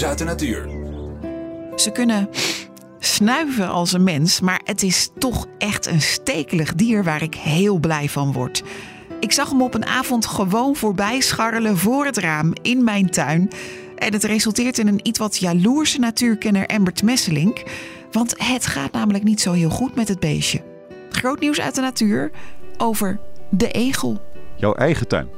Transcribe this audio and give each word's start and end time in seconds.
nieuws 0.00 0.10
uit 0.10 0.18
de 0.18 0.24
natuur. 0.24 0.68
Ze 1.76 1.90
kunnen 1.90 2.28
snuiven 2.98 3.68
als 3.68 3.92
een 3.92 4.04
mens, 4.04 4.40
maar 4.40 4.60
het 4.64 4.82
is 4.82 5.10
toch 5.18 5.46
echt 5.58 5.86
een 5.86 6.00
stekelig 6.00 6.74
dier 6.74 7.04
waar 7.04 7.22
ik 7.22 7.34
heel 7.34 7.78
blij 7.78 8.08
van 8.08 8.32
word. 8.32 8.62
Ik 9.20 9.32
zag 9.32 9.50
hem 9.50 9.62
op 9.62 9.74
een 9.74 9.86
avond 9.86 10.26
gewoon 10.26 10.76
voorbij 10.76 11.20
scharrelen 11.20 11.76
voor 11.76 12.04
het 12.04 12.16
raam 12.16 12.52
in 12.62 12.84
mijn 12.84 13.10
tuin. 13.10 13.50
En 13.96 14.12
het 14.12 14.24
resulteert 14.24 14.78
in 14.78 14.86
een 14.86 15.06
iets 15.06 15.18
wat 15.18 15.36
jaloerse 15.36 15.98
natuurkenner 15.98 16.66
Embert 16.66 17.02
Messelink. 17.02 17.62
Want 18.10 18.34
het 18.36 18.66
gaat 18.66 18.92
namelijk 18.92 19.24
niet 19.24 19.40
zo 19.40 19.52
heel 19.52 19.70
goed 19.70 19.94
met 19.94 20.08
het 20.08 20.20
beestje. 20.20 20.62
Groot 21.10 21.40
nieuws 21.40 21.60
uit 21.60 21.74
de 21.74 21.80
natuur 21.80 22.30
over 22.76 23.20
de 23.50 23.70
egel. 23.70 24.20
Jouw 24.56 24.74
eigen 24.74 25.08
tuin. 25.08 25.28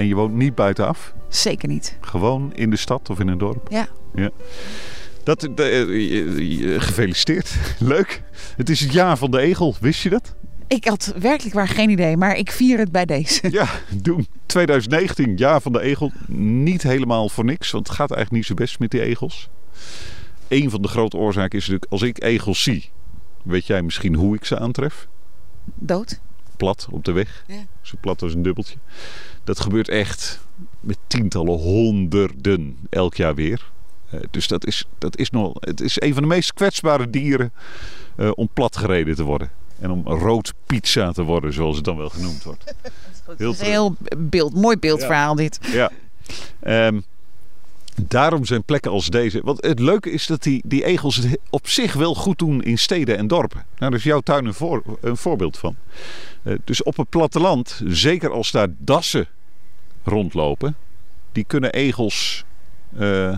En 0.00 0.06
je 0.06 0.14
woont 0.14 0.34
niet 0.34 0.54
buitenaf? 0.54 1.14
Zeker 1.28 1.68
niet. 1.68 1.96
Gewoon 2.00 2.54
in 2.54 2.70
de 2.70 2.76
stad 2.76 3.10
of 3.10 3.20
in 3.20 3.28
een 3.28 3.38
dorp? 3.38 3.68
Ja. 3.70 3.88
Ja. 4.14 4.30
Dat, 5.22 5.40
de, 5.40 5.62
eh, 5.62 6.74
eh, 6.74 6.80
gefeliciteerd. 6.80 7.54
Leuk. 7.78 8.22
Het 8.56 8.70
is 8.70 8.80
het 8.80 8.92
jaar 8.92 9.16
van 9.16 9.30
de 9.30 9.40
egel. 9.40 9.76
Wist 9.80 10.02
je 10.02 10.08
dat? 10.08 10.34
Ik 10.66 10.84
had 10.84 11.14
werkelijk 11.18 11.54
waar 11.54 11.68
geen 11.68 11.90
idee, 11.90 12.16
maar 12.16 12.36
ik 12.36 12.50
vier 12.50 12.78
het 12.78 12.92
bij 12.92 13.04
deze. 13.04 13.50
Ja, 13.50 13.66
doen. 14.02 14.26
2019, 14.46 15.36
jaar 15.36 15.60
van 15.60 15.72
de 15.72 15.80
egel. 15.80 16.12
Niet 16.36 16.82
helemaal 16.82 17.28
voor 17.28 17.44
niks, 17.44 17.70
want 17.70 17.86
het 17.86 17.96
gaat 17.96 18.10
eigenlijk 18.10 18.42
niet 18.42 18.58
zo 18.58 18.64
best 18.64 18.78
met 18.78 18.90
die 18.90 19.02
egels. 19.02 19.48
Een 20.48 20.70
van 20.70 20.82
de 20.82 20.88
grote 20.88 21.16
oorzaken 21.16 21.58
is 21.58 21.64
natuurlijk, 21.66 21.92
als 21.92 22.02
ik 22.02 22.22
egels 22.22 22.62
zie, 22.62 22.90
weet 23.42 23.66
jij 23.66 23.82
misschien 23.82 24.14
hoe 24.14 24.34
ik 24.36 24.44
ze 24.44 24.58
aantref? 24.58 25.08
Dood? 25.74 26.20
Plat 26.60 26.88
op 26.90 27.04
de 27.04 27.12
weg. 27.12 27.44
Ja. 27.46 27.66
Zo 27.82 27.96
plat 28.00 28.22
als 28.22 28.34
een 28.34 28.42
dubbeltje. 28.42 28.76
Dat 29.44 29.60
gebeurt 29.60 29.88
echt 29.88 30.40
met 30.80 30.98
tientallen, 31.06 31.58
honderden 31.58 32.76
elk 32.90 33.14
jaar 33.14 33.34
weer. 33.34 33.70
Uh, 34.14 34.20
dus 34.30 34.48
dat 34.48 34.66
is, 34.66 34.84
dat 34.98 35.16
is 35.16 35.30
nog, 35.30 35.52
het 35.60 35.80
is 35.80 36.00
een 36.00 36.12
van 36.12 36.22
de 36.22 36.28
meest 36.28 36.54
kwetsbare 36.54 37.10
dieren 37.10 37.52
uh, 38.16 38.30
om 38.34 38.48
platgereden 38.52 39.14
te 39.14 39.22
worden. 39.22 39.50
En 39.78 39.90
om 39.90 40.06
rood 40.06 40.52
pizza 40.66 41.12
te 41.12 41.22
worden, 41.22 41.52
zoals 41.52 41.76
het 41.76 41.84
dan 41.84 41.96
wel 41.96 42.08
genoemd 42.08 42.42
wordt. 42.42 42.74
Heel 43.36 43.52
is 43.52 43.60
een 43.60 43.66
heel 43.66 43.96
beeld, 44.18 44.54
mooi 44.54 44.76
beeldverhaal 44.76 45.36
ja. 45.38 45.42
dit. 45.42 45.58
Ja. 45.72 45.90
Um, 46.86 47.04
daarom 48.08 48.44
zijn 48.44 48.64
plekken 48.64 48.90
als 48.90 49.06
deze. 49.06 49.40
Want 49.44 49.64
het 49.64 49.78
leuke 49.78 50.10
is 50.10 50.26
dat 50.26 50.42
die, 50.42 50.62
die 50.66 50.84
egels 50.84 51.16
het 51.16 51.38
op 51.50 51.68
zich 51.68 51.92
wel 51.92 52.14
goed 52.14 52.38
doen 52.38 52.62
in 52.62 52.78
steden 52.78 53.16
en 53.16 53.26
dorpen. 53.26 53.64
Nou, 53.78 53.90
daar 53.90 54.00
is 54.00 54.04
jouw 54.04 54.20
tuin 54.20 54.46
een, 54.46 54.54
voor, 54.54 54.82
een 55.00 55.16
voorbeeld 55.16 55.58
van. 55.58 55.76
Uh, 56.42 56.54
dus 56.64 56.82
op 56.82 56.96
het 56.96 57.08
platteland, 57.08 57.80
zeker 57.86 58.30
als 58.30 58.50
daar 58.50 58.68
dassen 58.78 59.28
rondlopen, 60.04 60.76
die 61.32 61.44
kunnen 61.44 61.72
egels. 61.72 62.44
Uh, 62.98 63.36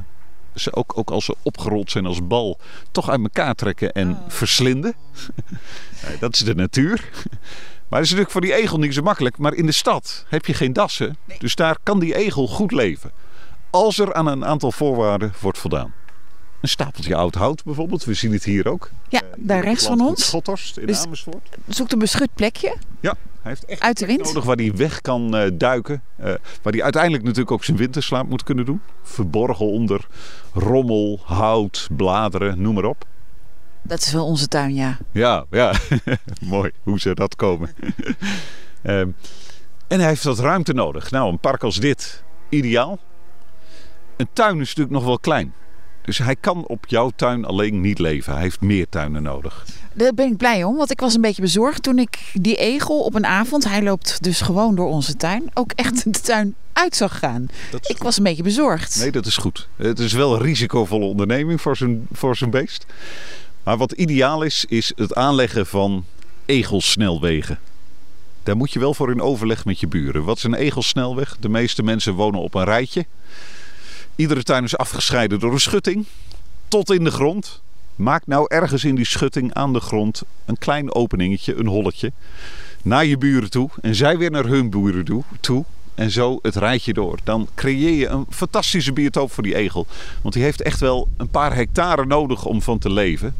ze 0.54 0.74
ook, 0.74 0.98
ook 0.98 1.10
als 1.10 1.24
ze 1.24 1.34
opgerold 1.42 1.90
zijn 1.90 2.06
als 2.06 2.26
bal, 2.26 2.58
toch 2.90 3.10
uit 3.10 3.20
elkaar 3.20 3.54
trekken 3.54 3.92
en 3.92 4.10
oh. 4.10 4.28
verslinden. 4.28 4.94
dat 6.20 6.34
is 6.34 6.40
de 6.40 6.54
natuur. 6.54 7.10
Maar 7.92 8.00
dat 8.00 8.10
is 8.10 8.16
natuurlijk 8.16 8.30
voor 8.30 8.40
die 8.40 8.62
egel 8.62 8.78
niet 8.78 8.94
zo 8.94 9.02
makkelijk. 9.02 9.38
Maar 9.38 9.54
in 9.54 9.66
de 9.66 9.72
stad 9.72 10.24
heb 10.28 10.46
je 10.46 10.54
geen 10.54 10.72
dassen. 10.72 11.16
Nee. 11.24 11.38
Dus 11.38 11.54
daar 11.54 11.76
kan 11.82 12.00
die 12.00 12.14
egel 12.14 12.46
goed 12.46 12.72
leven. 12.72 13.10
Als 13.72 13.98
er 13.98 14.14
aan 14.14 14.26
een 14.26 14.44
aantal 14.44 14.72
voorwaarden 14.72 15.32
wordt 15.40 15.58
voldaan. 15.58 15.92
Een 16.60 16.68
stapeltje 16.68 17.14
oud 17.14 17.34
hout 17.34 17.64
bijvoorbeeld. 17.64 18.04
We 18.04 18.14
zien 18.14 18.32
het 18.32 18.44
hier 18.44 18.68
ook. 18.68 18.90
Ja, 19.08 19.22
uh, 19.22 19.28
daar 19.36 19.64
rechts 19.64 19.86
van 19.86 20.00
ons. 20.00 20.26
Schothorst 20.26 20.76
in 20.76 20.86
dus 20.86 21.04
Amersfoort. 21.04 21.48
Zoekt 21.68 21.92
een 21.92 21.98
beschut 21.98 22.34
plekje. 22.34 22.76
Ja, 23.00 23.14
hij 23.42 23.50
heeft 23.50 23.64
echt 23.64 23.80
Uit 23.80 23.98
de 23.98 24.06
wind. 24.06 24.22
nodig 24.22 24.44
waar 24.44 24.56
hij 24.56 24.72
weg 24.74 25.00
kan 25.00 25.36
uh, 25.36 25.50
duiken. 25.54 26.02
Uh, 26.20 26.26
waar 26.62 26.72
hij 26.72 26.82
uiteindelijk 26.82 27.22
natuurlijk 27.22 27.50
ook 27.50 27.64
zijn 27.64 27.76
winterslaap 27.76 28.28
moet 28.28 28.42
kunnen 28.42 28.64
doen. 28.64 28.80
Verborgen 29.02 29.66
onder 29.66 30.06
rommel, 30.52 31.20
hout, 31.24 31.88
bladeren, 31.96 32.62
noem 32.62 32.74
maar 32.74 32.84
op. 32.84 33.04
Dat 33.82 34.00
is 34.00 34.12
wel 34.12 34.26
onze 34.26 34.48
tuin, 34.48 34.74
ja. 34.74 34.98
Ja, 35.12 35.44
ja. 35.50 35.72
mooi 36.40 36.70
hoe 36.82 37.00
ze 37.00 37.14
dat 37.14 37.36
komen. 37.36 37.74
um, 38.82 39.16
en 39.88 39.98
hij 39.98 40.08
heeft 40.08 40.24
wat 40.24 40.38
ruimte 40.38 40.72
nodig. 40.72 41.10
Nou, 41.10 41.30
een 41.30 41.38
park 41.38 41.62
als 41.62 41.76
dit, 41.76 42.22
ideaal. 42.48 42.98
Een 44.22 44.28
tuin 44.32 44.60
is 44.60 44.68
natuurlijk 44.68 44.94
nog 44.94 45.04
wel 45.04 45.18
klein. 45.18 45.52
Dus 46.02 46.18
hij 46.18 46.36
kan 46.36 46.66
op 46.66 46.86
jouw 46.86 47.10
tuin 47.16 47.44
alleen 47.44 47.80
niet 47.80 47.98
leven. 47.98 48.32
Hij 48.32 48.42
heeft 48.42 48.60
meer 48.60 48.88
tuinen 48.88 49.22
nodig. 49.22 49.66
Daar 49.92 50.14
ben 50.14 50.30
ik 50.30 50.36
blij 50.36 50.64
om, 50.64 50.76
want 50.76 50.90
ik 50.90 51.00
was 51.00 51.14
een 51.14 51.20
beetje 51.20 51.42
bezorgd 51.42 51.82
toen 51.82 51.98
ik 51.98 52.30
die 52.32 52.56
egel 52.56 53.00
op 53.00 53.14
een 53.14 53.26
avond, 53.26 53.64
hij 53.64 53.82
loopt 53.82 54.22
dus 54.22 54.40
gewoon 54.40 54.74
door 54.74 54.88
onze 54.88 55.16
tuin, 55.16 55.50
ook 55.54 55.72
echt 55.72 56.04
de 56.12 56.20
tuin 56.20 56.54
uit 56.72 56.96
zag 56.96 57.18
gaan. 57.18 57.48
Ik 57.70 57.86
goed. 57.86 57.98
was 57.98 58.16
een 58.16 58.22
beetje 58.22 58.42
bezorgd. 58.42 58.96
Nee, 58.98 59.10
dat 59.10 59.26
is 59.26 59.36
goed. 59.36 59.68
Het 59.76 59.98
is 59.98 60.12
wel 60.12 60.34
een 60.34 60.42
risicovolle 60.42 61.04
onderneming 61.04 61.60
voor 61.60 61.76
zo'n, 61.76 62.06
voor 62.12 62.36
zo'n 62.36 62.50
beest. 62.50 62.86
Maar 63.62 63.76
wat 63.76 63.92
ideaal 63.92 64.42
is, 64.42 64.64
is 64.68 64.92
het 64.96 65.14
aanleggen 65.14 65.66
van 65.66 66.04
egelsnelwegen. 66.46 67.58
Daar 68.42 68.56
moet 68.56 68.72
je 68.72 68.78
wel 68.78 68.94
voor 68.94 69.10
in 69.10 69.20
overleg 69.20 69.64
met 69.64 69.80
je 69.80 69.86
buren. 69.86 70.24
Wat 70.24 70.36
is 70.36 70.44
een 70.44 70.54
egelsnelweg? 70.54 71.36
De 71.40 71.48
meeste 71.48 71.82
mensen 71.82 72.14
wonen 72.14 72.40
op 72.40 72.54
een 72.54 72.64
rijtje. 72.64 73.06
Iedere 74.16 74.42
tuin 74.42 74.64
is 74.64 74.76
afgescheiden 74.76 75.40
door 75.40 75.52
een 75.52 75.60
schutting. 75.60 76.06
Tot 76.68 76.90
in 76.90 77.04
de 77.04 77.10
grond. 77.10 77.62
Maak 77.94 78.26
nou 78.26 78.44
ergens 78.48 78.84
in 78.84 78.94
die 78.94 79.04
schutting 79.04 79.54
aan 79.54 79.72
de 79.72 79.80
grond 79.80 80.22
een 80.44 80.58
klein 80.58 80.94
openingetje, 80.94 81.54
een 81.54 81.66
holletje. 81.66 82.12
Naar 82.82 83.04
je 83.04 83.18
buren 83.18 83.50
toe. 83.50 83.70
En 83.80 83.94
zij 83.94 84.18
weer 84.18 84.30
naar 84.30 84.46
hun 84.46 84.70
buren 84.70 85.24
toe. 85.40 85.64
En 85.94 86.10
zo 86.10 86.38
het 86.42 86.56
rijtje 86.56 86.92
door. 86.92 87.18
Dan 87.24 87.48
creëer 87.54 87.94
je 87.94 88.06
een 88.06 88.26
fantastische 88.30 88.92
biotoop 88.92 89.32
voor 89.32 89.42
die 89.42 89.54
egel. 89.54 89.86
Want 90.22 90.34
die 90.34 90.42
heeft 90.42 90.62
echt 90.62 90.80
wel 90.80 91.08
een 91.16 91.28
paar 91.28 91.54
hectare 91.54 92.06
nodig 92.06 92.44
om 92.44 92.62
van 92.62 92.78
te 92.78 92.90
leven. 92.90 93.34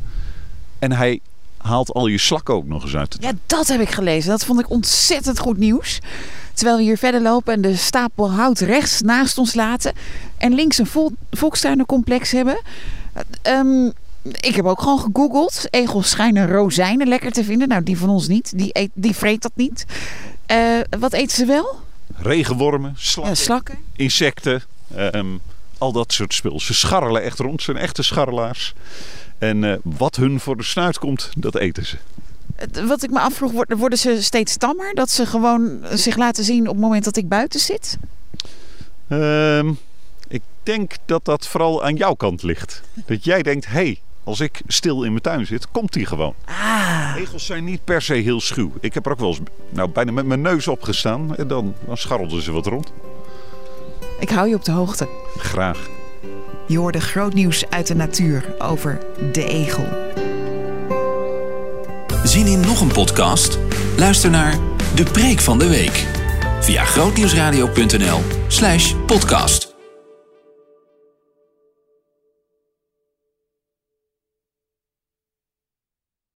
En 0.79 0.93
hij 0.93 1.21
haalt 1.63 1.93
al 1.93 2.07
je 2.07 2.19
slakken 2.19 2.55
ook 2.55 2.67
nog 2.67 2.83
eens 2.83 2.97
uit. 2.97 3.17
Ja, 3.21 3.33
dat 3.47 3.69
heb 3.69 3.81
ik 3.81 3.91
gelezen. 3.91 4.31
Dat 4.31 4.45
vond 4.45 4.61
ik 4.61 4.71
ontzettend 4.71 5.39
goed 5.39 5.59
nieuws. 5.59 6.01
Terwijl 6.55 6.77
we 6.77 6.83
hier 6.83 6.99
verder 6.99 7.21
lopen 7.21 7.55
en 7.55 7.61
de 7.61 7.77
stapel 7.77 8.31
hout 8.31 8.59
rechts 8.59 9.01
naast 9.01 9.39
ons 9.39 9.55
laten. 9.55 9.93
En 10.39 10.55
links 10.55 10.79
een 10.79 10.87
vol 10.87 11.13
volkstuinencomplex 11.31 12.31
hebben. 12.31 12.63
Um, 13.43 13.93
ik 14.23 14.55
heb 14.55 14.65
ook 14.65 14.81
gewoon 14.81 14.99
gegoogeld. 14.99 15.67
Egels 15.71 16.11
schijnen 16.11 16.49
rozijnen 16.49 17.09
lekker 17.09 17.33
te 17.33 17.45
vinden. 17.45 17.69
Nou, 17.69 17.83
die 17.83 17.99
van 17.99 18.09
ons 18.09 18.29
niet. 18.29 18.59
Die, 18.59 18.71
eet, 18.73 18.91
die 18.95 19.15
vreet 19.15 19.43
dat 19.43 19.53
niet. 19.55 19.85
Uh, 20.53 20.81
wat 20.99 21.13
eten 21.13 21.37
ze 21.37 21.45
wel? 21.45 21.81
Regenwormen, 22.17 22.95
slakken, 22.97 23.35
ja, 23.35 23.43
slakken. 23.43 23.79
insecten. 23.97 24.63
Um, 24.97 25.41
al 25.79 25.93
dat 25.93 26.13
soort 26.13 26.35
spul. 26.35 26.61
Ze 26.61 26.75
scharrelen 26.75 27.23
echt 27.23 27.39
rond. 27.39 27.63
Ze 27.63 27.73
zijn 27.73 27.85
echte 27.85 28.03
scharrelaars. 28.03 28.75
En 29.43 29.63
uh, 29.63 29.75
wat 29.83 30.17
hun 30.17 30.41
voor 30.41 30.57
de 30.57 30.63
snuit 30.63 30.99
komt, 30.99 31.31
dat 31.39 31.57
eten 31.57 31.87
ze. 31.87 31.97
Wat 32.87 33.03
ik 33.03 33.11
me 33.11 33.21
afvroeg, 33.21 33.53
worden 33.69 33.99
ze 33.99 34.23
steeds 34.23 34.57
tammer? 34.57 34.95
Dat 34.95 35.11
ze 35.11 35.27
gewoon 35.27 35.79
zich 35.93 36.17
laten 36.17 36.45
zien 36.45 36.69
op 36.69 36.73
het 36.73 36.83
moment 36.83 37.05
dat 37.05 37.17
ik 37.17 37.29
buiten 37.29 37.61
zit? 37.61 37.99
Um, 39.09 39.79
ik 40.29 40.43
denk 40.63 40.93
dat 41.05 41.25
dat 41.25 41.47
vooral 41.47 41.85
aan 41.85 41.97
jouw 41.97 42.15
kant 42.15 42.43
ligt. 42.43 42.83
Dat 43.07 43.25
jij 43.25 43.43
denkt, 43.43 43.67
hé, 43.67 43.73
hey, 43.73 44.01
als 44.25 44.41
ik 44.41 44.61
stil 44.67 45.03
in 45.03 45.11
mijn 45.11 45.23
tuin 45.23 45.47
zit, 45.47 45.71
komt 45.71 45.93
die 45.93 46.07
gewoon. 46.07 46.35
Ah. 46.45 47.15
Egels 47.17 47.47
zijn 47.47 47.65
niet 47.65 47.85
per 47.85 48.03
se 48.03 48.15
heel 48.15 48.41
schuw. 48.41 48.73
Ik 48.81 48.95
heb 48.95 49.07
er 49.07 49.13
ook 49.13 49.19
wel 49.19 49.29
eens 49.29 49.41
nou, 49.69 49.89
bijna 49.89 50.13
met 50.13 50.27
mijn 50.27 50.41
neus 50.41 50.69
opgestaan 50.69 51.37
en 51.37 51.49
dan, 51.49 51.75
dan 51.87 51.97
scharrelden 51.97 52.43
ze 52.43 52.53
wat 52.53 52.67
rond. 52.67 52.93
Ik 54.21 54.31
hou 54.31 54.49
je 54.49 54.55
op 54.55 54.65
de 54.65 54.73
hoogte. 54.73 55.09
Graag. 55.37 55.89
Je 56.67 56.79
hoorde 56.79 57.01
groot 57.01 57.35
nieuws 57.35 57.71
uit 57.71 57.87
de 57.87 57.95
natuur 57.95 58.55
over 58.59 58.99
de 59.33 59.47
egel. 59.47 59.85
Zien 62.25 62.47
in 62.47 62.61
nog 62.61 62.81
een 62.81 62.93
podcast? 62.93 63.59
Luister 63.97 64.31
naar 64.31 64.59
De 64.95 65.03
Preek 65.03 65.41
van 65.41 65.59
de 65.59 65.69
Week 65.69 66.07
via 66.61 66.85
grootnieuwsradio.nl 66.85 68.21
slash 68.49 68.95
podcast. 69.07 69.72